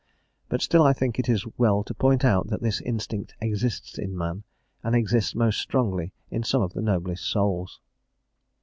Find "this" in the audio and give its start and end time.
2.63-2.81